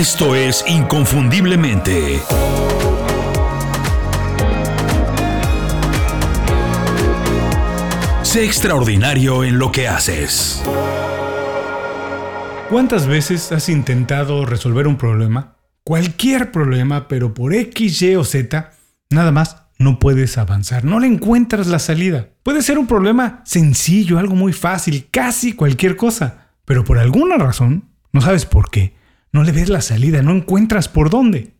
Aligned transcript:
Esto 0.00 0.34
es 0.34 0.64
Inconfundiblemente. 0.66 2.22
Sé 8.22 8.46
extraordinario 8.46 9.44
en 9.44 9.58
lo 9.58 9.70
que 9.70 9.88
haces. 9.88 10.62
¿Cuántas 12.70 13.06
veces 13.06 13.52
has 13.52 13.68
intentado 13.68 14.46
resolver 14.46 14.86
un 14.86 14.96
problema? 14.96 15.58
Cualquier 15.84 16.50
problema, 16.50 17.06
pero 17.06 17.34
por 17.34 17.52
X, 17.52 18.00
Y 18.00 18.16
o 18.16 18.24
Z, 18.24 18.72
nada 19.10 19.32
más 19.32 19.64
no 19.78 19.98
puedes 19.98 20.38
avanzar, 20.38 20.82
no 20.82 20.98
le 20.98 21.08
encuentras 21.08 21.66
la 21.66 21.78
salida. 21.78 22.30
Puede 22.42 22.62
ser 22.62 22.78
un 22.78 22.86
problema 22.86 23.42
sencillo, 23.44 24.18
algo 24.18 24.34
muy 24.34 24.54
fácil, 24.54 25.08
casi 25.10 25.52
cualquier 25.52 25.96
cosa, 25.96 26.52
pero 26.64 26.84
por 26.84 26.98
alguna 26.98 27.36
razón, 27.36 27.90
no 28.12 28.22
sabes 28.22 28.46
por 28.46 28.70
qué, 28.70 28.98
no 29.32 29.42
le 29.44 29.52
ves 29.52 29.68
la 29.68 29.80
salida, 29.80 30.22
no 30.22 30.32
encuentras 30.32 30.88
por 30.88 31.10
dónde. 31.10 31.54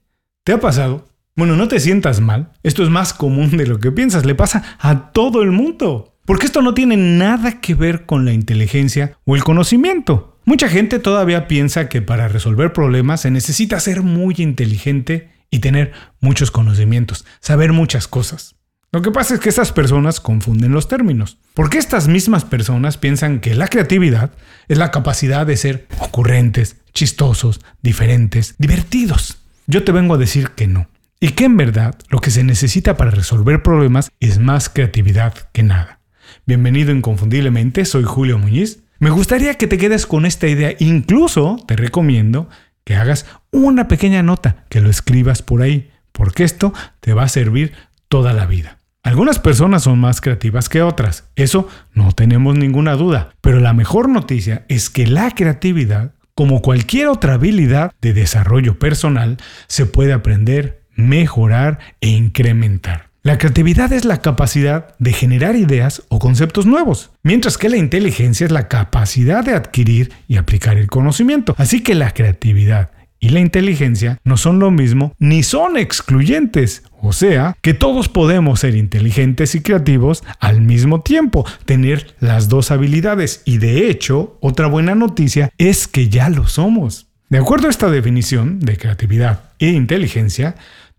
¿Te 0.45 0.53
ha 0.53 0.61
pasado? 0.61 1.07
Bueno, 1.37 1.57
no 1.57 1.69
te 1.69 1.81
sientas 1.81 2.21
mal, 2.21 2.53
esto 2.63 2.83
es 2.83 2.91
más 2.91 3.15
común 3.15 3.57
de 3.57 3.67
lo 3.67 3.79
que 3.79 3.93
piensas, 3.93 4.27
le 4.27 4.35
pasa 4.35 4.77
a 4.79 5.13
todo 5.13 5.43
el 5.43 5.53
mundo. 5.53 6.19
Porque 6.27 6.47
esto 6.47 6.63
no 6.63 6.75
tiene 6.75 6.97
nada 6.97 7.61
que 7.61 7.75
ver 7.75 8.07
con 8.07 8.25
la 8.25 8.33
inteligencia 8.33 9.17
o 9.25 9.37
el 9.37 9.45
conocimiento. 9.45 10.39
Mucha 10.45 10.69
gente 10.69 10.99
todavía 10.99 11.49
piensa 11.49 11.89
que 11.89 12.03
para 12.03 12.29
resolver 12.29 12.73
problemas 12.73 13.23
se 13.23 13.31
necesita 13.31 13.81
ser 13.81 14.03
muy 14.03 14.35
inteligente 14.39 15.31
y 15.51 15.61
tener 15.61 15.93
muchos 16.21 16.51
conocimientos, 16.51 17.25
saber 17.41 17.73
muchas 17.73 18.09
cosas. 18.09 18.57
Lo 18.93 19.03
que 19.03 19.13
pasa 19.13 19.35
es 19.35 19.41
que 19.41 19.49
estas 19.49 19.71
personas 19.71 20.19
confunden 20.19 20.73
los 20.73 20.89
términos, 20.89 21.39
porque 21.55 21.79
estas 21.79 22.09
mismas 22.09 22.45
personas 22.45 22.97
piensan 22.97 23.39
que 23.39 23.55
la 23.55 23.69
creatividad 23.69 24.33
es 24.67 24.79
la 24.79 24.91
capacidad 24.91 25.47
de 25.47 25.57
ser 25.57 25.87
ocurrentes, 26.01 26.80
chistosos, 26.93 27.61
diferentes, 27.83 28.55
divertidos. 28.59 29.39
Yo 29.67 29.85
te 29.85 29.93
vengo 29.93 30.15
a 30.15 30.19
decir 30.19 30.51
que 30.51 30.67
no, 30.67 30.89
y 31.21 31.31
que 31.31 31.45
en 31.45 31.57
verdad 31.57 31.97
lo 32.09 32.21
que 32.21 32.31
se 32.31 32.45
necesita 32.45 32.97
para 32.97 33.11
resolver 33.11 33.63
problemas 33.63 34.11
es 34.21 34.39
más 34.39 34.69
creatividad 34.69 35.35
que 35.53 35.63
nada. 35.63 36.01
Bienvenido 36.47 36.93
inconfundiblemente, 36.93 37.85
soy 37.85 38.05
Julio 38.05 38.39
Muñiz. 38.39 38.83
Me 38.99 39.11
gustaría 39.11 39.55
que 39.55 39.67
te 39.67 39.79
quedes 39.79 40.07
con 40.07 40.27
esta 40.27 40.49
idea, 40.49 40.75
incluso 40.79 41.63
te 41.67 41.77
recomiendo 41.77 42.49
que 42.85 42.97
hagas 42.97 43.27
una 43.51 43.89
pequeña 43.89 44.23
nota, 44.23 44.65
que 44.69 44.81
lo 44.81 44.91
escribas 44.91 45.43
por 45.43 45.63
ahí, 45.63 45.91
porque 46.13 46.45
esto 46.45 46.73
te 47.01 47.15
va 47.15 47.25
a 47.25 47.29
servir 47.29 47.73
toda 48.09 48.33
la 48.33 48.47
vida. 48.47 48.79
Algunas 49.03 49.39
personas 49.39 49.85
son 49.85 49.99
más 49.99 50.21
creativas 50.21 50.69
que 50.69 50.83
otras, 50.83 51.25
eso 51.35 51.69
no 51.95 52.13
tenemos 52.13 52.57
ninguna 52.57 52.95
duda, 52.95 53.35
pero 53.41 53.61
la 53.61 53.73
mejor 53.73 54.09
noticia 54.09 54.67
es 54.69 54.91
que 54.91 55.07
la 55.07 55.31
creatividad, 55.31 56.15
como 56.41 56.63
cualquier 56.63 57.09
otra 57.09 57.35
habilidad 57.35 57.93
de 58.01 58.15
desarrollo 58.15 58.79
personal, 58.79 59.37
se 59.67 59.85
puede 59.85 60.15
aprender, 60.15 60.81
mejorar 60.95 61.81
e 62.01 62.09
incrementar. 62.09 63.11
La 63.23 63.37
creatividad 63.37 63.93
es 63.93 64.07
la 64.07 64.23
capacidad 64.23 64.95
de 64.99 65.13
generar 65.13 65.55
ideas 65.55 66.03
o 66.09 66.19
conceptos 66.19 66.65
nuevos, 66.65 67.11
mientras 67.23 67.59
que 67.59 67.69
la 67.69 67.77
inteligencia 67.77 68.47
es 68.47 68.53
la 68.53 68.69
capacidad 68.69 69.45
de 69.45 69.53
adquirir 69.53 70.15
y 70.29 70.39
aplicar 70.39 70.79
el 70.79 70.87
conocimiento. 70.87 71.55
Así 71.59 71.83
que 71.83 71.95
la 71.95 72.15
creatividad 72.15 72.89
y 73.21 73.29
la 73.29 73.41
inteligencia 73.41 74.19
no 74.25 74.37
son 74.37 74.59
lo 74.59 74.71
mismo 74.71 75.15
ni 75.19 75.43
son 75.43 75.77
excluyentes. 75.77 76.83
O 77.03 77.13
sea, 77.13 77.57
que 77.63 77.75
todos 77.75 78.09
podemos 78.09 78.61
ser 78.61 78.75
inteligentes 78.75 79.55
y 79.55 79.61
creativos 79.61 80.25
al 80.41 80.61
mismo 80.61 81.03
tiempo, 81.03 81.47
tener 81.65 82.15
las 82.21 82.49
dos 82.49 82.71
habilidades. 82.71 83.43
Y 83.45 83.59
de 83.59 83.89
hecho, 83.89 84.39
otra 84.41 84.67
buena 84.67 84.95
noticia 84.95 85.51
es 85.59 85.87
que 85.87 86.09
ya 86.09 86.29
lo 86.29 86.47
somos. 86.49 87.07
De 87.29 87.39
acuerdo 87.39 87.69
a 87.69 87.71
esta 87.71 87.91
definición 87.91 88.59
de 88.59 88.77
creatividad 88.77 89.51
e 89.59 89.69
inteligencia, 89.69 90.57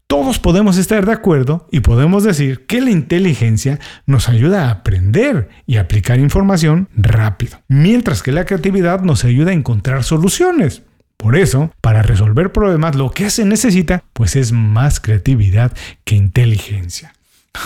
todos 0.08 0.40
podemos 0.40 0.78
estar 0.78 1.06
de 1.06 1.14
acuerdo 1.14 1.68
y 1.72 1.80
podemos 1.80 2.24
decir 2.24 2.66
que 2.66 2.82
la 2.82 2.90
inteligencia 2.92 3.80
nos 4.06 4.28
ayuda 4.28 4.66
a 4.66 4.72
aprender 4.72 5.50
y 5.66 5.78
aplicar 5.78 6.20
información 6.20 6.90
rápido, 6.96 7.62
mientras 7.70 8.22
que 8.22 8.34
la 8.34 8.46
creatividad 8.46 9.02
nos 9.02 9.24
ayuda 9.24 9.52
a 9.52 9.54
encontrar 9.54 10.04
soluciones. 10.04 10.84
Por 11.22 11.36
eso, 11.36 11.70
para 11.82 12.02
resolver 12.02 12.52
problemas 12.52 12.96
lo 12.96 13.12
que 13.12 13.30
se 13.30 13.46
necesita 13.46 14.04
pues 14.12 14.36
es 14.36 14.52
más 14.52 15.00
creatividad 15.00 15.72
que 16.04 16.16
inteligencia. 16.16 17.14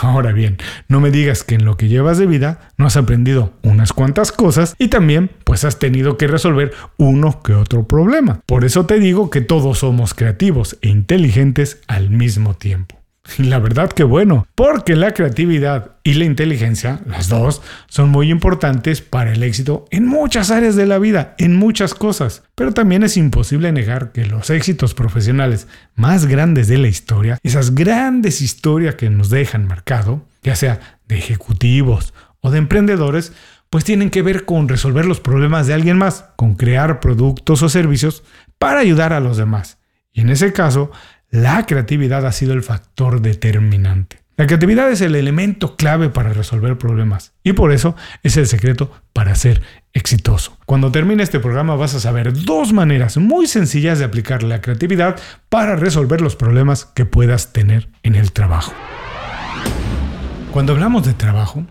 Ahora 0.02 0.34
bien, 0.34 0.58
no 0.90 1.00
me 1.00 1.10
digas 1.10 1.46
que 1.46 1.56
en 1.56 1.64
lo 1.64 1.78
que 1.78 1.88
llevas 1.88 2.18
de 2.18 2.26
vida 2.26 2.72
no 2.76 2.86
has 2.86 2.98
aprendido 2.98 3.54
unas 3.64 3.94
cuantas 3.94 4.34
cosas 4.34 4.76
y 4.78 4.90
también 4.90 5.32
pues 5.46 5.64
has 5.64 5.80
tenido 5.80 6.18
que 6.18 6.28
resolver 6.28 6.74
uno 6.98 7.42
que 7.44 7.54
otro 7.54 7.88
problema. 7.88 8.42
Por 8.46 8.66
eso 8.66 8.88
te 8.88 9.00
digo 9.00 9.30
que 9.30 9.40
todos 9.40 9.80
somos 9.80 10.14
creativos 10.14 10.78
e 10.82 10.90
inteligentes 10.90 11.80
al 11.88 12.10
mismo 12.10 12.56
tiempo. 12.56 13.05
Y 13.38 13.44
la 13.44 13.59
verdad 13.59 13.91
que 13.91 14.03
bueno, 14.03 14.47
porque 14.56 14.96
la 14.96 15.13
creatividad 15.13 15.91
y 16.03 16.13
la 16.13 16.25
inteligencia, 16.25 17.00
las 17.06 17.30
dos, 17.30 17.62
son 17.88 18.09
muy 18.09 18.30
importantes 18.30 19.02
para 19.02 19.34
el 19.34 19.44
éxito 19.44 19.86
en 19.91 20.06
muchas 20.06 20.52
áreas 20.52 20.75
de 20.75 20.86
la 20.86 21.00
vida, 21.00 21.36
en 21.38 21.56
muchas 21.56 21.94
cosas. 21.94 22.44
Pero 22.56 22.74
también 22.74 23.03
es 23.03 23.18
imposible 23.18 23.72
negar 23.72 24.12
que 24.12 24.25
los 24.25 24.50
éxitos 24.50 24.94
profesionales 24.94 25.68
más 25.96 26.25
grandes 26.25 26.68
de 26.68 26.78
la 26.78 26.88
historia, 26.88 27.40
esas 27.44 27.74
grandes 27.74 28.41
historias 28.41 28.96
que 28.96 29.09
nos 29.09 29.30
dejan 29.30 29.68
marcado, 29.68 30.25
ya 30.44 30.56
sea 30.56 31.00
de 31.07 31.18
ejecutivos 31.18 32.13
o 32.42 32.52
de 32.52 32.59
emprendedores, 32.59 33.34
pues 33.69 33.84
tienen 33.84 34.09
que 34.09 34.22
ver 34.22 34.46
con 34.46 34.69
resolver 34.69 35.06
los 35.06 35.19
problemas 35.19 35.68
de 35.68 35.74
alguien 35.74 35.97
más, 35.97 36.25
con 36.36 36.56
crear 36.56 37.00
productos 37.00 37.62
o 37.63 37.69
servicios 37.69 38.24
para 38.59 38.80
ayudar 38.80 39.12
a 39.12 39.19
los 39.19 39.38
demás. 39.38 39.80
Y 40.13 40.22
en 40.22 40.30
ese 40.30 40.53
caso, 40.53 40.92
la 41.35 41.66
creatividad 41.66 42.25
ha 42.25 42.31
sido 42.31 42.53
el 42.53 42.63
factor 42.63 43.22
determinante. 43.22 44.22
La 44.38 44.47
creatividad 44.47 44.90
es 44.90 45.01
el 45.01 45.16
elemento 45.16 45.75
clave 45.75 46.09
para 46.09 46.31
resolver 46.31 46.78
problemas 46.78 47.34
y 47.44 47.53
por 47.53 47.72
eso 47.73 47.96
es 48.23 48.38
el 48.38 48.47
secreto 48.47 48.91
para 49.12 49.35
ser 49.35 49.62
exitoso. 49.94 50.57
Cuando 50.66 50.91
termine 50.91 51.24
este 51.24 51.40
programa 51.40 51.75
vas 51.75 51.94
a 51.94 52.00
saber 52.00 52.34
dos 52.34 52.72
maneras 52.72 53.18
muy 53.18 53.47
sencillas 53.47 54.00
de 54.00 54.06
aplicar 54.06 54.44
la 54.44 54.62
creatividad 54.62 55.18
para 55.50 55.75
resolver 55.75 56.22
los 56.22 56.35
problemas 56.38 56.85
que 56.85 57.06
puedas 57.06 57.51
tener 57.51 57.90
en 58.03 58.16
el 58.16 58.31
trabajo. 58.31 58.74
Cuando 60.51 60.72
hablamos 60.72 61.06
de 61.06 61.13
trabajo, 61.13 61.66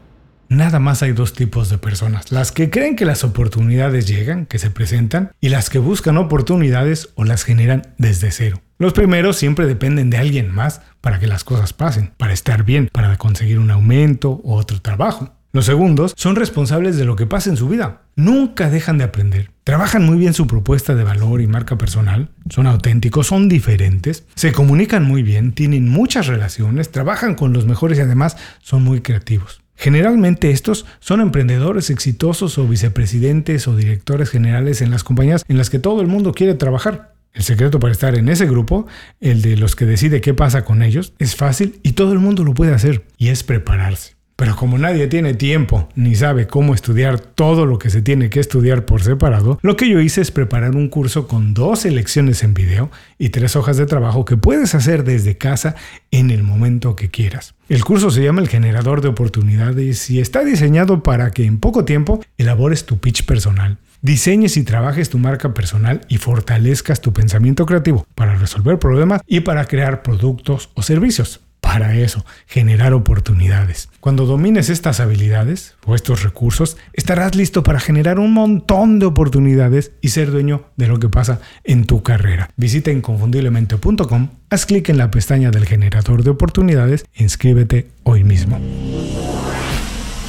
nada 0.49 0.79
más 0.79 1.03
hay 1.03 1.13
dos 1.13 1.33
tipos 1.33 1.71
de 1.71 1.79
personas. 1.79 2.33
Las 2.33 2.53
que 2.53 2.71
creen 2.71 2.97
que 2.97 3.05
las 3.05 3.25
oportunidades 3.25 4.07
llegan, 4.07 4.47
que 4.47 4.59
se 4.59 4.71
presentan, 4.71 5.33
y 5.41 5.49
las 5.49 5.71
que 5.71 5.79
buscan 5.79 6.17
oportunidades 6.17 7.11
o 7.15 7.25
las 7.25 7.45
generan 7.45 7.95
desde 7.99 8.31
cero. 8.31 8.61
Los 8.79 8.93
primeros 8.93 9.37
siempre 9.37 9.67
dependen 9.67 10.11
de 10.11 10.19
alguien 10.19 10.51
más 10.51 10.83
para 11.01 11.21
que 11.21 11.27
las 11.27 11.45
cosas 11.45 11.73
pasen, 11.73 12.13
para 12.17 12.33
estar 12.33 12.65
bien, 12.65 12.89
para 12.93 13.17
conseguir 13.17 13.59
un 13.59 13.71
aumento 13.71 14.41
o 14.45 14.57
otro 14.57 14.81
trabajo. 14.81 15.33
Los 15.55 15.67
segundos 15.67 16.15
son 16.17 16.35
responsables 16.35 16.97
de 16.97 17.05
lo 17.05 17.15
que 17.15 17.27
pasa 17.27 17.49
en 17.49 17.57
su 17.57 17.69
vida. 17.69 18.03
Nunca 18.17 18.71
dejan 18.71 18.99
de 18.99 19.05
aprender. 19.05 19.53
Trabajan 19.63 20.05
muy 20.05 20.19
bien 20.19 20.35
su 20.35 20.49
propuesta 20.49 20.97
de 20.97 21.05
valor 21.05 21.41
y 21.41 21.47
marca 21.47 21.79
personal. 21.79 22.31
Son 22.51 22.67
auténticos, 22.67 23.29
son 23.29 23.49
diferentes. 23.49 24.27
Se 24.35 24.51
comunican 24.51 25.05
muy 25.05 25.23
bien, 25.23 25.53
tienen 25.53 25.89
muchas 25.89 26.27
relaciones, 26.27 26.91
trabajan 26.91 27.37
con 27.37 27.53
los 27.53 27.67
mejores 27.67 27.99
y 27.99 28.01
además 28.01 28.37
son 28.63 28.83
muy 28.83 29.01
creativos. 29.01 29.64
Generalmente 29.77 30.51
estos 30.51 30.87
son 31.01 31.21
emprendedores 31.21 31.91
exitosos 31.91 32.59
o 32.59 32.67
vicepresidentes 32.67 33.67
o 33.69 33.77
directores 33.77 34.31
generales 34.31 34.83
en 34.83 34.91
las 34.91 35.05
compañías 35.05 35.45
en 35.49 35.59
las 35.59 35.71
que 35.71 35.79
todo 35.79 36.01
el 36.01 36.07
mundo 36.07 36.33
quiere 36.33 36.55
trabajar. 36.55 37.15
El 37.33 37.43
secreto 37.43 37.81
para 37.81 37.93
estar 37.93 38.15
en 38.15 38.29
ese 38.29 38.47
grupo, 38.47 38.87
el 39.21 39.43
de 39.43 39.57
los 39.57 39.75
que 39.75 39.87
decide 39.87 40.21
qué 40.21 40.35
pasa 40.35 40.65
con 40.65 40.83
ellos, 40.83 41.15
es 41.19 41.35
fácil 41.35 41.81
y 41.83 41.93
todo 41.93 42.13
el 42.13 42.21
mundo 42.21 42.45
lo 42.45 42.55
puede 42.55 42.73
hacer, 42.73 43.05
y 43.19 43.29
es 43.29 43.43
prepararse. 43.43 44.14
Pero 44.37 44.57
como 44.57 44.79
nadie 44.79 45.07
tiene 45.07 45.35
tiempo 45.35 45.89
ni 45.95 46.15
sabe 46.17 46.47
cómo 46.47 46.75
estudiar 46.75 47.21
todo 47.21 47.67
lo 47.67 47.79
que 47.79 47.91
se 47.91 48.03
tiene 48.03 48.31
que 48.31 48.41
estudiar 48.41 48.85
por 48.85 49.03
separado, 49.03 49.59
lo 49.63 49.77
que 49.77 49.89
yo 49.89 50.01
hice 50.01 50.21
es 50.21 50.31
preparar 50.31 50.75
un 50.75 50.89
curso 50.89 51.29
con 51.29 51.55
dos 51.55 51.85
lecciones 51.85 52.43
en 52.43 52.55
video 52.55 52.91
y 53.19 53.29
tres 53.29 53.55
hojas 53.55 53.77
de 53.77 53.87
trabajo 53.87 54.25
que 54.25 54.37
puedes 54.37 54.75
hacer 54.75 55.05
desde 55.05 55.39
casa 55.39 55.77
en 56.11 56.31
el 56.31 56.43
momento 56.43 56.97
que 56.97 57.11
quieras. 57.11 57.55
El 57.69 57.85
curso 57.85 58.11
se 58.11 58.25
llama 58.25 58.41
el 58.41 58.49
generador 58.49 59.01
de 59.01 59.09
oportunidades 59.09 60.11
y 60.11 60.21
está 60.21 60.45
diseñado 60.45 61.03
para 61.03 61.31
que 61.31 61.45
en 61.45 61.59
poco 61.59 61.85
tiempo 61.85 62.21
elabores 62.37 62.87
tu 62.87 62.99
pitch 62.99 63.25
personal 63.25 63.79
diseñes 64.05 64.59
y 64.59 64.65
trabajes 64.65 65.09
tu 65.09 65.19
marca 65.19 65.55
personal 65.55 66.03
y 66.11 66.19
fortalezcas 66.19 67.01
tu 67.01 67.15
pensamiento 67.15 67.65
creativo 67.65 68.07
para 68.15 68.35
resolver 68.35 68.79
problemas 68.79 69.23
y 69.27 69.41
para 69.41 69.65
crear 69.65 70.03
productos 70.03 70.69
o 70.75 70.83
servicios. 70.83 71.41
Para 71.75 71.97
eso, 71.97 72.25
generar 72.47 72.95
oportunidades. 72.95 73.89
Cuando 73.99 74.27
domines 74.27 74.71
estas 74.71 75.01
habilidades 75.01 75.75
o 75.85 75.97
estos 75.97 76.23
recursos, 76.23 76.77
estarás 76.93 77.35
listo 77.35 77.65
para 77.65 77.81
generar 77.81 78.21
un 78.21 78.33
montón 78.33 79.01
de 79.01 79.07
oportunidades 79.07 79.91
y 80.01 80.11
ser 80.11 80.31
dueño 80.31 80.67
de 80.77 80.87
lo 80.87 81.01
que 81.01 81.09
pasa 81.09 81.41
en 81.65 81.85
tu 81.85 82.05
carrera. 82.05 82.49
Visita 82.57 82.93
inconfundiblemente.com, 82.93 84.29
haz 84.51 84.67
clic 84.67 84.89
en 84.89 84.99
la 84.99 85.11
pestaña 85.11 85.51
del 85.51 85.67
generador 85.67 86.23
de 86.23 86.31
oportunidades 86.31 87.07
e 87.13 87.25
inscríbete 87.25 87.89
hoy 88.05 88.23
mismo. 88.23 88.61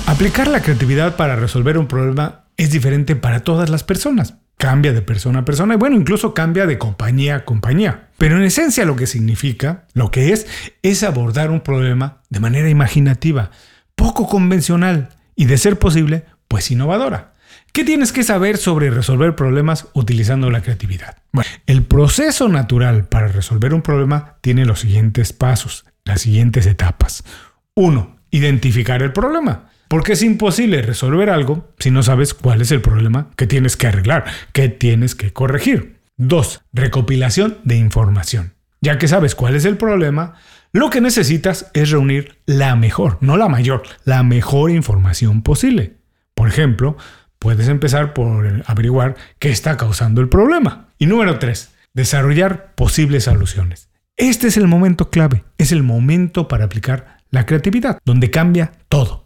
Aplicar 0.07 0.47
la 0.47 0.63
creatividad 0.63 1.15
para 1.15 1.35
resolver 1.35 1.77
un 1.77 1.85
problema 1.85 2.45
es 2.57 2.71
diferente 2.71 3.15
para 3.15 3.41
todas 3.41 3.69
las 3.69 3.83
personas. 3.83 4.33
Cambia 4.57 4.93
de 4.93 5.01
persona 5.01 5.39
a 5.39 5.45
persona 5.45 5.73
y 5.73 5.77
bueno, 5.77 5.95
incluso 5.95 6.33
cambia 6.33 6.65
de 6.65 6.77
compañía 6.77 7.35
a 7.35 7.45
compañía. 7.45 8.09
Pero 8.17 8.37
en 8.37 8.43
esencia 8.43 8.85
lo 8.85 8.95
que 8.95 9.07
significa, 9.07 9.85
lo 9.93 10.11
que 10.11 10.31
es, 10.31 10.47
es 10.81 11.03
abordar 11.03 11.51
un 11.51 11.61
problema 11.61 12.21
de 12.29 12.39
manera 12.39 12.69
imaginativa, 12.69 13.51
poco 13.95 14.27
convencional 14.27 15.09
y 15.35 15.45
de 15.45 15.57
ser 15.57 15.77
posible, 15.77 16.25
pues 16.47 16.71
innovadora. 16.71 17.33
¿Qué 17.73 17.83
tienes 17.83 18.13
que 18.13 18.23
saber 18.23 18.55
sobre 18.55 18.89
resolver 18.89 19.35
problemas 19.35 19.87
utilizando 19.93 20.49
la 20.49 20.61
creatividad? 20.61 21.17
Bueno, 21.33 21.49
el 21.65 21.83
proceso 21.83 22.47
natural 22.47 23.05
para 23.05 23.27
resolver 23.27 23.73
un 23.73 23.81
problema 23.81 24.37
tiene 24.39 24.65
los 24.65 24.79
siguientes 24.79 25.33
pasos, 25.33 25.85
las 26.05 26.21
siguientes 26.21 26.65
etapas. 26.67 27.25
1. 27.73 28.15
Identificar 28.31 29.03
el 29.03 29.11
problema. 29.11 29.69
Porque 29.87 30.13
es 30.13 30.23
imposible 30.23 30.81
resolver 30.81 31.29
algo 31.29 31.73
si 31.79 31.91
no 31.91 32.03
sabes 32.03 32.33
cuál 32.33 32.61
es 32.61 32.71
el 32.71 32.81
problema 32.81 33.29
que 33.35 33.47
tienes 33.47 33.77
que 33.77 33.87
arreglar, 33.87 34.25
que 34.51 34.69
tienes 34.69 35.15
que 35.15 35.31
corregir. 35.31 35.99
2. 36.17 36.61
Recopilación 36.73 37.57
de 37.63 37.75
información. 37.75 38.53
Ya 38.81 38.97
que 38.97 39.07
sabes 39.07 39.35
cuál 39.35 39.55
es 39.55 39.65
el 39.65 39.77
problema, 39.77 40.35
lo 40.71 40.89
que 40.89 41.01
necesitas 41.01 41.71
es 41.73 41.89
reunir 41.91 42.37
la 42.45 42.75
mejor, 42.75 43.17
no 43.21 43.37
la 43.37 43.47
mayor, 43.47 43.83
la 44.03 44.23
mejor 44.23 44.71
información 44.71 45.41
posible. 45.41 45.95
Por 46.33 46.49
ejemplo, 46.49 46.97
puedes 47.39 47.67
empezar 47.67 48.13
por 48.13 48.63
averiguar 48.65 49.15
qué 49.39 49.49
está 49.49 49.77
causando 49.77 50.21
el 50.21 50.29
problema. 50.29 50.89
Y 50.97 51.05
número 51.05 51.39
3, 51.39 51.73
desarrollar 51.93 52.73
posibles 52.75 53.25
soluciones. 53.25 53.89
Este 54.17 54.47
es 54.47 54.57
el 54.57 54.67
momento 54.67 55.09
clave, 55.09 55.43
es 55.57 55.71
el 55.71 55.83
momento 55.83 56.47
para 56.47 56.65
aplicar 56.65 57.17
la 57.31 57.45
creatividad, 57.45 57.99
donde 58.05 58.31
cambia 58.31 58.71
todo. 58.87 59.24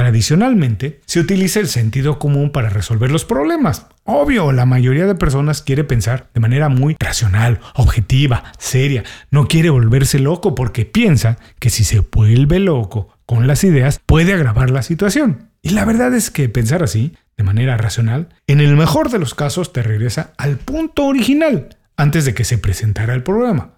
Tradicionalmente 0.00 1.02
se 1.04 1.20
utiliza 1.20 1.60
el 1.60 1.68
sentido 1.68 2.18
común 2.18 2.52
para 2.52 2.70
resolver 2.70 3.10
los 3.10 3.26
problemas. 3.26 3.86
Obvio, 4.04 4.50
la 4.50 4.64
mayoría 4.64 5.04
de 5.04 5.14
personas 5.14 5.60
quiere 5.60 5.84
pensar 5.84 6.30
de 6.32 6.40
manera 6.40 6.70
muy 6.70 6.96
racional, 6.98 7.60
objetiva, 7.74 8.44
seria. 8.58 9.04
No 9.30 9.46
quiere 9.46 9.68
volverse 9.68 10.18
loco 10.18 10.54
porque 10.54 10.86
piensa 10.86 11.36
que 11.58 11.68
si 11.68 11.84
se 11.84 12.00
vuelve 12.00 12.60
loco 12.60 13.14
con 13.26 13.46
las 13.46 13.62
ideas 13.62 14.00
puede 14.06 14.32
agravar 14.32 14.70
la 14.70 14.80
situación. 14.80 15.50
Y 15.60 15.68
la 15.68 15.84
verdad 15.84 16.14
es 16.14 16.30
que 16.30 16.48
pensar 16.48 16.82
así 16.82 17.14
de 17.36 17.44
manera 17.44 17.76
racional, 17.76 18.30
en 18.46 18.60
el 18.60 18.76
mejor 18.76 19.10
de 19.10 19.18
los 19.18 19.34
casos 19.34 19.74
te 19.74 19.82
regresa 19.82 20.32
al 20.38 20.56
punto 20.56 21.04
original 21.04 21.76
antes 21.98 22.24
de 22.24 22.32
que 22.32 22.44
se 22.44 22.56
presentara 22.56 23.12
el 23.12 23.22
problema. 23.22 23.74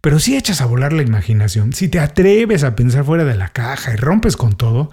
Pero 0.00 0.20
si 0.20 0.36
echas 0.36 0.60
a 0.60 0.66
volar 0.66 0.92
la 0.92 1.02
imaginación, 1.02 1.72
si 1.72 1.88
te 1.88 1.98
atreves 1.98 2.62
a 2.62 2.76
pensar 2.76 3.04
fuera 3.04 3.24
de 3.24 3.34
la 3.34 3.48
caja 3.48 3.92
y 3.92 3.96
rompes 3.96 4.36
con 4.36 4.52
todo, 4.52 4.90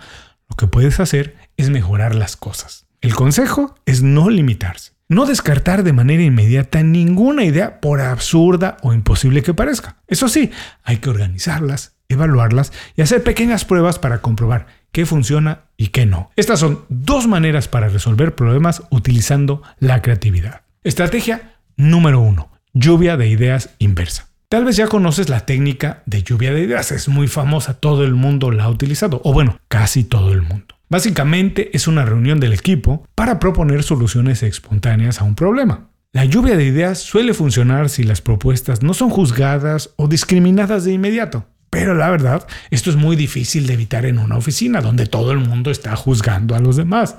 lo 0.52 0.58
que 0.58 0.68
puedes 0.68 1.00
hacer 1.00 1.38
es 1.56 1.70
mejorar 1.70 2.14
las 2.14 2.36
cosas. 2.36 2.86
El 3.00 3.16
consejo 3.16 3.74
es 3.86 4.04
no 4.04 4.30
limitarse, 4.30 4.92
no 5.08 5.26
descartar 5.26 5.84
de 5.84 5.94
manera 5.94 6.24
inmediata 6.24 6.84
ninguna 6.84 7.46
idea 7.46 7.80
por 7.80 8.02
absurda 8.02 8.76
o 8.82 8.92
imposible 8.92 9.44
que 9.44 9.54
parezca. 9.54 9.96
Eso 10.08 10.28
sí, 10.28 10.52
hay 10.84 10.98
que 10.98 11.10
organizarlas, 11.10 11.96
evaluarlas 12.10 12.74
y 12.98 13.02
hacer 13.02 13.24
pequeñas 13.24 13.64
pruebas 13.64 13.98
para 13.98 14.22
comprobar 14.22 14.68
qué 14.92 15.06
funciona 15.06 15.62
y 15.78 15.88
qué 15.88 16.06
no. 16.06 16.32
Estas 16.36 16.60
son 16.60 16.84
dos 16.90 17.28
maneras 17.28 17.70
para 17.70 17.88
resolver 17.88 18.36
problemas 18.36 18.84
utilizando 18.90 19.62
la 19.80 20.02
creatividad. 20.02 20.64
Estrategia 20.84 21.56
número 21.78 22.20
uno, 22.20 22.52
lluvia 22.74 23.16
de 23.16 23.30
ideas 23.30 23.70
inversa. 23.80 24.28
Tal 24.52 24.66
vez 24.66 24.76
ya 24.76 24.88
conoces 24.88 25.30
la 25.30 25.46
técnica 25.46 26.04
de 26.06 26.24
lluvia 26.24 26.52
de 26.52 26.64
ideas, 26.64 26.92
es 26.92 27.08
muy 27.08 27.30
famosa, 27.30 27.76
todo 27.76 28.04
el 28.04 28.16
mundo 28.16 28.52
la 28.52 28.66
ha 28.66 28.70
utilizado, 28.70 29.22
o 29.24 29.32
bueno, 29.32 29.58
casi 29.70 30.04
todo 30.04 30.34
el 30.34 30.42
mundo. 30.42 30.76
Básicamente 30.90 31.70
es 31.74 31.88
una 31.88 32.04
reunión 32.04 32.42
del 32.42 32.52
equipo 32.52 33.08
para 33.16 33.40
proponer 33.40 33.82
soluciones 33.82 34.44
espontáneas 34.44 35.22
a 35.22 35.24
un 35.24 35.36
problema. 35.36 35.88
La 36.12 36.26
lluvia 36.26 36.58
de 36.58 36.66
ideas 36.66 37.00
suele 37.00 37.34
funcionar 37.34 37.88
si 37.88 38.04
las 38.04 38.20
propuestas 38.20 38.84
no 38.84 38.94
son 38.94 39.10
juzgadas 39.10 39.92
o 39.96 40.10
discriminadas 40.10 40.84
de 40.84 40.92
inmediato. 40.92 41.46
Pero 41.70 41.96
la 41.96 42.10
verdad, 42.10 42.46
esto 42.72 42.90
es 42.90 42.98
muy 42.98 43.16
difícil 43.16 43.68
de 43.68 43.76
evitar 43.76 44.06
en 44.06 44.20
una 44.20 44.36
oficina 44.36 44.82
donde 44.82 45.06
todo 45.06 45.32
el 45.32 45.40
mundo 45.40 45.72
está 45.72 45.96
juzgando 45.96 46.56
a 46.56 46.60
los 46.60 46.76
demás. 46.76 47.16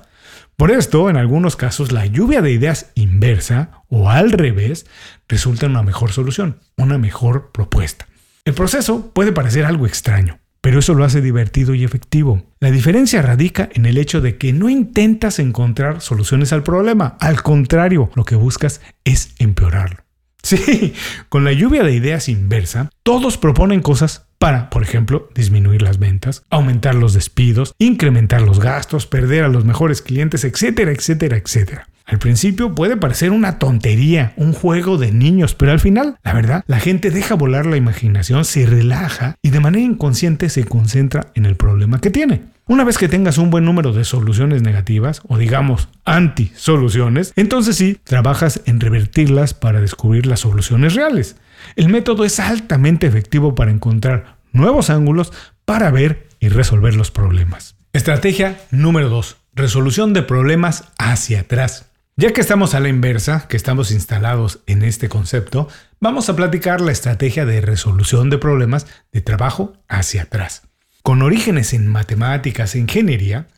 Por 0.56 0.70
esto, 0.70 1.10
en 1.10 1.16
algunos 1.16 1.56
casos, 1.56 1.92
la 1.92 2.06
lluvia 2.06 2.42
de 2.42 2.52
ideas 2.52 2.92
inversa 2.94 3.82
o 3.88 4.10
al 4.10 4.32
revés 4.32 4.86
resulta 5.28 5.66
una 5.66 5.82
mejor 5.82 6.12
solución, 6.12 6.60
una 6.76 6.98
mejor 6.98 7.50
propuesta. 7.52 8.06
El 8.44 8.54
proceso 8.54 9.10
puede 9.12 9.32
parecer 9.32 9.64
algo 9.64 9.86
extraño, 9.86 10.38
pero 10.60 10.78
eso 10.78 10.94
lo 10.94 11.04
hace 11.04 11.20
divertido 11.20 11.74
y 11.74 11.84
efectivo. 11.84 12.44
La 12.60 12.70
diferencia 12.70 13.22
radica 13.22 13.68
en 13.72 13.86
el 13.86 13.98
hecho 13.98 14.20
de 14.20 14.36
que 14.36 14.52
no 14.52 14.68
intentas 14.68 15.38
encontrar 15.38 16.00
soluciones 16.00 16.52
al 16.52 16.62
problema, 16.62 17.16
al 17.20 17.42
contrario, 17.42 18.10
lo 18.14 18.24
que 18.24 18.36
buscas 18.36 18.80
es 19.04 19.34
empeorarlo. 19.38 19.98
Sí, 20.44 20.92
con 21.28 21.44
la 21.44 21.52
lluvia 21.52 21.84
de 21.84 21.94
ideas 21.94 22.28
inversa, 22.28 22.90
todos 23.04 23.38
proponen 23.38 23.80
cosas 23.80 24.26
para, 24.42 24.70
por 24.70 24.82
ejemplo, 24.82 25.28
disminuir 25.36 25.82
las 25.82 26.00
ventas, 26.00 26.42
aumentar 26.50 26.96
los 26.96 27.14
despidos, 27.14 27.76
incrementar 27.78 28.42
los 28.42 28.58
gastos, 28.58 29.06
perder 29.06 29.44
a 29.44 29.48
los 29.48 29.64
mejores 29.64 30.02
clientes, 30.02 30.42
etcétera, 30.42 30.90
etcétera, 30.90 31.36
etcétera. 31.36 31.86
Al 32.06 32.18
principio 32.18 32.74
puede 32.74 32.96
parecer 32.96 33.30
una 33.30 33.60
tontería, 33.60 34.32
un 34.36 34.52
juego 34.52 34.98
de 34.98 35.12
niños, 35.12 35.54
pero 35.54 35.70
al 35.70 35.78
final, 35.78 36.16
la 36.24 36.32
verdad, 36.32 36.64
la 36.66 36.80
gente 36.80 37.12
deja 37.12 37.36
volar 37.36 37.66
la 37.66 37.76
imaginación, 37.76 38.44
se 38.44 38.66
relaja 38.66 39.36
y 39.42 39.50
de 39.50 39.60
manera 39.60 39.84
inconsciente 39.84 40.48
se 40.48 40.64
concentra 40.64 41.28
en 41.36 41.46
el 41.46 41.54
problema 41.54 42.00
que 42.00 42.10
tiene. 42.10 42.42
Una 42.66 42.82
vez 42.82 42.98
que 42.98 43.08
tengas 43.08 43.38
un 43.38 43.50
buen 43.50 43.64
número 43.64 43.92
de 43.92 44.04
soluciones 44.04 44.62
negativas, 44.62 45.22
o 45.28 45.38
digamos 45.38 45.88
anti-soluciones, 46.04 47.32
entonces 47.36 47.76
sí, 47.76 47.98
trabajas 48.02 48.60
en 48.66 48.80
revertirlas 48.80 49.54
para 49.54 49.80
descubrir 49.80 50.26
las 50.26 50.40
soluciones 50.40 50.94
reales. 50.94 51.36
El 51.76 51.88
método 51.88 52.24
es 52.24 52.40
altamente 52.40 53.06
efectivo 53.06 53.54
para 53.54 53.70
encontrar 53.70 54.38
nuevos 54.52 54.90
ángulos 54.90 55.32
para 55.64 55.90
ver 55.90 56.28
y 56.40 56.48
resolver 56.48 56.94
los 56.94 57.10
problemas. 57.10 57.76
Estrategia 57.92 58.60
número 58.70 59.08
2. 59.08 59.36
Resolución 59.54 60.12
de 60.12 60.22
problemas 60.22 60.84
hacia 60.98 61.40
atrás. 61.40 61.86
Ya 62.16 62.32
que 62.32 62.40
estamos 62.40 62.74
a 62.74 62.80
la 62.80 62.88
inversa, 62.88 63.48
que 63.48 63.56
estamos 63.56 63.90
instalados 63.90 64.60
en 64.66 64.82
este 64.82 65.08
concepto, 65.08 65.68
vamos 65.98 66.28
a 66.28 66.36
platicar 66.36 66.80
la 66.80 66.92
estrategia 66.92 67.46
de 67.46 67.60
resolución 67.60 68.28
de 68.28 68.38
problemas 68.38 68.86
de 69.12 69.22
trabajo 69.22 69.74
hacia 69.88 70.22
atrás. 70.22 70.62
Con 71.02 71.22
orígenes 71.22 71.72
en 71.72 71.88
matemáticas 71.88 72.74
e 72.74 72.80
ingeniería, 72.80 73.48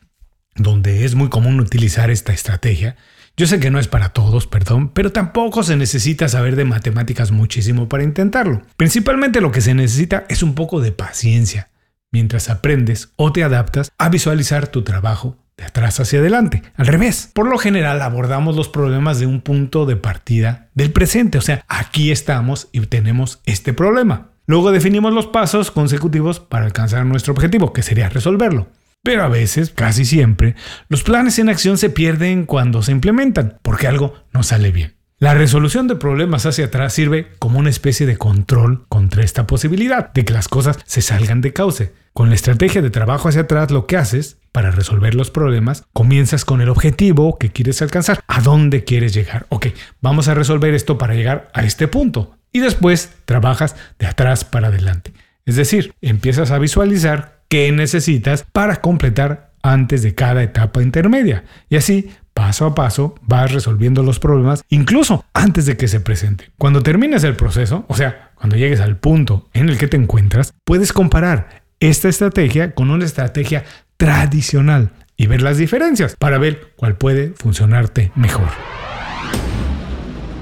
donde 0.55 1.03
es 1.03 1.15
muy 1.15 1.29
común 1.29 1.59
utilizar 1.59 2.09
esta 2.09 2.33
estrategia, 2.33 2.95
yo 3.37 3.47
sé 3.47 3.59
que 3.59 3.69
no 3.69 3.79
es 3.79 3.89
para 3.89 4.09
todos, 4.09 4.47
perdón, 4.47 4.89
pero 4.89 5.11
tampoco 5.11 5.61
se 5.61 5.75
necesita 5.75 6.29
saber 6.29 6.55
de 6.55 6.63
matemáticas 6.63 7.31
muchísimo 7.31 7.89
para 7.89 8.03
intentarlo. 8.03 8.61
Principalmente 8.77 9.41
lo 9.41 9.51
que 9.51 9.59
se 9.59 9.73
necesita 9.73 10.25
es 10.29 10.41
un 10.41 10.55
poco 10.55 10.79
de 10.79 10.93
paciencia, 10.93 11.69
mientras 12.11 12.49
aprendes 12.49 13.09
o 13.17 13.33
te 13.33 13.43
adaptas 13.43 13.91
a 13.97 14.07
visualizar 14.07 14.67
tu 14.67 14.83
trabajo 14.83 15.37
de 15.57 15.65
atrás 15.65 15.99
hacia 15.99 16.19
adelante. 16.19 16.63
Al 16.77 16.87
revés, 16.87 17.29
por 17.33 17.47
lo 17.49 17.57
general 17.57 18.01
abordamos 18.01 18.55
los 18.55 18.69
problemas 18.69 19.19
de 19.19 19.25
un 19.25 19.41
punto 19.41 19.85
de 19.85 19.97
partida 19.97 20.69
del 20.73 20.93
presente, 20.93 21.37
o 21.37 21.41
sea, 21.41 21.65
aquí 21.67 22.11
estamos 22.11 22.69
y 22.71 22.79
tenemos 22.85 23.41
este 23.45 23.73
problema. 23.73 24.29
Luego 24.47 24.71
definimos 24.71 25.13
los 25.13 25.27
pasos 25.27 25.71
consecutivos 25.71 26.39
para 26.39 26.65
alcanzar 26.65 27.05
nuestro 27.05 27.33
objetivo, 27.33 27.73
que 27.73 27.83
sería 27.83 28.07
resolverlo. 28.07 28.67
Pero 29.05 29.23
a 29.23 29.27
veces, 29.27 29.69
casi 29.69 30.03
siempre, 30.03 30.55
los 30.89 31.03
planes 31.03 31.37
en 31.37 31.47
acción 31.47 31.77
se 31.77 31.91
pierden 31.91 32.47
cuando 32.47 32.81
se 32.81 32.91
implementan, 32.91 33.59
porque 33.61 33.87
algo 33.87 34.15
no 34.33 34.41
sale 34.41 34.71
bien. 34.71 34.95
La 35.19 35.35
resolución 35.35 35.87
de 35.87 35.95
problemas 35.95 36.47
hacia 36.47 36.65
atrás 36.65 36.93
sirve 36.93 37.27
como 37.37 37.59
una 37.59 37.69
especie 37.69 38.07
de 38.07 38.17
control 38.17 38.87
contra 38.89 39.23
esta 39.23 39.45
posibilidad 39.45 40.11
de 40.11 40.25
que 40.25 40.33
las 40.33 40.47
cosas 40.47 40.79
se 40.87 41.03
salgan 41.03 41.41
de 41.41 41.53
cauce. 41.53 41.93
Con 42.13 42.29
la 42.29 42.35
estrategia 42.35 42.81
de 42.81 42.89
trabajo 42.89 43.29
hacia 43.29 43.41
atrás 43.41 43.69
lo 43.69 43.85
que 43.85 43.95
haces 43.95 44.39
para 44.51 44.71
resolver 44.71 45.13
los 45.13 45.29
problemas, 45.29 45.83
comienzas 45.93 46.43
con 46.43 46.61
el 46.61 46.69
objetivo 46.69 47.37
que 47.37 47.51
quieres 47.51 47.83
alcanzar, 47.83 48.23
a 48.27 48.41
dónde 48.41 48.85
quieres 48.85 49.13
llegar. 49.13 49.45
Ok, 49.49 49.67
vamos 50.01 50.29
a 50.29 50.33
resolver 50.33 50.73
esto 50.73 50.97
para 50.97 51.13
llegar 51.13 51.51
a 51.53 51.63
este 51.63 51.87
punto. 51.87 52.37
Y 52.51 52.59
después 52.59 53.11
trabajas 53.25 53.75
de 53.99 54.07
atrás 54.07 54.45
para 54.45 54.69
adelante. 54.69 55.13
Es 55.45 55.57
decir, 55.57 55.93
empiezas 56.01 56.49
a 56.49 56.57
visualizar 56.57 57.34
qué 57.47 57.71
necesitas 57.71 58.45
para 58.51 58.77
completar 58.77 59.51
antes 59.63 60.03
de 60.03 60.13
cada 60.13 60.43
etapa 60.43 60.83
intermedia. 60.83 61.43
Y 61.69 61.77
así, 61.77 62.11
paso 62.33 62.65
a 62.65 62.75
paso, 62.75 63.15
vas 63.21 63.51
resolviendo 63.51 64.03
los 64.03 64.19
problemas, 64.19 64.63
incluso 64.69 65.25
antes 65.33 65.65
de 65.65 65.77
que 65.77 65.87
se 65.87 65.99
presente. 65.99 66.51
Cuando 66.57 66.81
termines 66.81 67.23
el 67.23 67.35
proceso, 67.35 67.85
o 67.87 67.95
sea, 67.95 68.31
cuando 68.35 68.57
llegues 68.57 68.81
al 68.81 68.97
punto 68.97 69.49
en 69.53 69.69
el 69.69 69.77
que 69.77 69.87
te 69.87 69.97
encuentras, 69.97 70.53
puedes 70.63 70.93
comparar 70.93 71.63
esta 71.79 72.09
estrategia 72.09 72.73
con 72.73 72.89
una 72.91 73.05
estrategia 73.05 73.63
tradicional 73.97 74.91
y 75.17 75.27
ver 75.27 75.41
las 75.41 75.57
diferencias 75.57 76.15
para 76.15 76.37
ver 76.37 76.73
cuál 76.75 76.95
puede 76.95 77.33
funcionarte 77.35 78.11
mejor. 78.15 78.49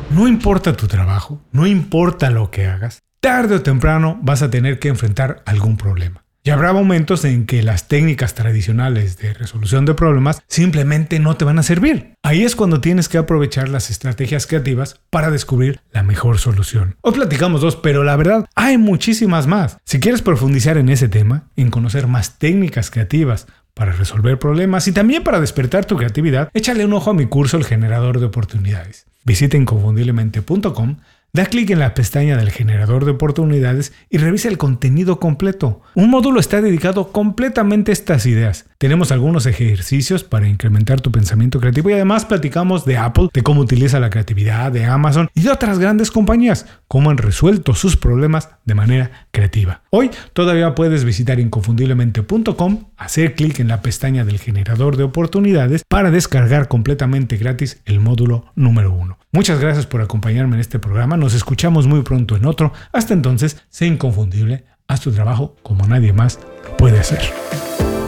No 0.10 0.27
importa 0.27 0.75
tu 0.75 0.88
trabajo, 0.88 1.41
no 1.51 1.65
importa 1.65 2.29
lo 2.29 2.51
que 2.51 2.67
hagas, 2.67 3.00
tarde 3.19 3.55
o 3.55 3.62
temprano 3.62 4.19
vas 4.22 4.41
a 4.41 4.50
tener 4.50 4.79
que 4.79 4.89
enfrentar 4.89 5.41
algún 5.45 5.77
problema. 5.77 6.24
Y 6.45 6.50
habrá 6.50 6.73
momentos 6.73 7.23
en 7.23 7.45
que 7.45 7.63
las 7.63 7.88
técnicas 7.88 8.35
tradicionales 8.35 9.17
de 9.17 9.33
resolución 9.33 9.85
de 9.85 9.93
problemas 9.93 10.43
simplemente 10.47 11.17
no 11.19 11.38
te 11.38 11.45
van 11.45 11.57
a 11.57 11.63
servir. 11.63 12.15
Ahí 12.21 12.43
es 12.43 12.57
cuando 12.57 12.81
tienes 12.81 13.07
que 13.07 13.17
aprovechar 13.17 13.69
las 13.69 13.89
estrategias 13.89 14.45
creativas 14.45 15.00
para 15.09 15.31
descubrir 15.31 15.79
la 15.93 16.03
mejor 16.03 16.39
solución. 16.39 16.97
Hoy 17.00 17.13
platicamos 17.13 17.62
dos, 17.62 17.77
pero 17.77 18.03
la 18.03 18.17
verdad 18.17 18.45
hay 18.55 18.77
muchísimas 18.77 19.47
más. 19.47 19.77
Si 19.85 20.01
quieres 20.01 20.21
profundizar 20.21 20.77
en 20.77 20.89
ese 20.89 21.07
tema, 21.07 21.45
en 21.55 21.71
conocer 21.71 22.07
más 22.07 22.38
técnicas 22.39 22.91
creativas 22.91 23.47
para 23.73 23.93
resolver 23.93 24.38
problemas 24.38 24.85
y 24.89 24.91
también 24.91 25.23
para 25.23 25.39
despertar 25.39 25.85
tu 25.85 25.95
creatividad, 25.95 26.50
échale 26.53 26.83
un 26.83 26.91
ojo 26.91 27.12
a 27.12 27.13
mi 27.13 27.25
curso 27.25 27.55
El 27.55 27.63
generador 27.63 28.19
de 28.19 28.25
oportunidades. 28.25 29.05
Visita 29.23 29.55
inconfundiblemente.com 29.55 30.97
Da 31.35 31.47
clic 31.47 31.71
en 31.71 31.79
la 31.79 31.95
pestaña 31.95 32.37
del 32.37 32.51
generador 32.51 33.05
de 33.05 33.11
oportunidades 33.11 33.91
y 34.11 34.19
revisa 34.19 34.49
el 34.49 34.59
contenido 34.59 35.19
completo. 35.19 35.81
Un 35.95 36.11
módulo 36.11 36.39
está 36.39 36.61
dedicado 36.61 37.11
completamente 37.11 37.91
a 37.91 37.93
estas 37.93 38.27
ideas. 38.27 38.69
Tenemos 38.83 39.13
algunos 39.13 39.45
ejercicios 39.45 40.25
para 40.25 40.45
incrementar 40.45 40.99
tu 40.99 41.09
pensamiento 41.09 41.61
creativo 41.61 41.89
y 41.89 41.93
además 41.93 42.25
platicamos 42.25 42.83
de 42.83 42.97
Apple, 42.97 43.29
de 43.33 43.41
cómo 43.41 43.61
utiliza 43.61 43.97
la 44.01 44.09
creatividad, 44.09 44.73
de 44.73 44.83
Amazon 44.83 45.29
y 45.33 45.39
de 45.39 45.51
otras 45.51 45.79
grandes 45.79 46.11
compañías, 46.11 46.65
cómo 46.89 47.09
han 47.09 47.17
resuelto 47.17 47.75
sus 47.75 47.95
problemas 47.95 48.49
de 48.65 48.75
manera 48.75 49.27
creativa. 49.31 49.83
Hoy 49.89 50.11
todavía 50.33 50.75
puedes 50.75 51.05
visitar 51.05 51.39
inconfundiblemente.com, 51.39 52.83
hacer 52.97 53.35
clic 53.35 53.61
en 53.61 53.69
la 53.69 53.81
pestaña 53.81 54.25
del 54.25 54.37
generador 54.37 54.97
de 54.97 55.03
oportunidades 55.03 55.85
para 55.87 56.11
descargar 56.11 56.67
completamente 56.67 57.37
gratis 57.37 57.81
el 57.85 58.01
módulo 58.01 58.51
número 58.53 58.91
1. 58.91 59.17
Muchas 59.31 59.61
gracias 59.61 59.85
por 59.85 60.01
acompañarme 60.01 60.55
en 60.55 60.59
este 60.59 60.79
programa. 60.79 61.15
Nos 61.15 61.35
escuchamos 61.35 61.87
muy 61.87 62.01
pronto 62.01 62.35
en 62.35 62.45
otro. 62.45 62.73
Hasta 62.91 63.13
entonces, 63.13 63.63
sé 63.69 63.85
inconfundible. 63.85 64.65
Haz 64.89 64.99
tu 64.99 65.13
trabajo 65.13 65.55
como 65.63 65.87
nadie 65.87 66.11
más 66.11 66.37
puede 66.77 66.99
hacer. 66.99 67.21